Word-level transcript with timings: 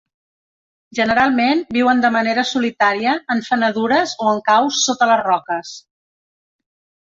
Generalment 0.99 1.59
viuen 1.75 2.01
de 2.05 2.11
manera 2.15 2.45
solitària 2.53 3.13
en 3.35 3.45
fenedures 3.49 4.15
o 4.27 4.33
en 4.33 4.41
caus 4.49 4.81
sota 4.89 5.11
les 5.13 5.23
roques. 5.29 5.77